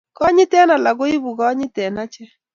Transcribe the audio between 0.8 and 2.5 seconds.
koipu konyit eng achek